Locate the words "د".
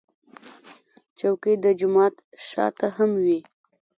1.63-1.65